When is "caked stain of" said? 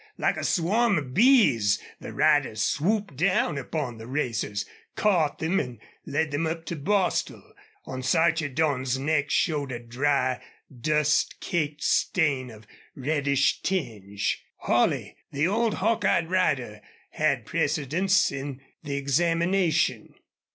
11.39-12.65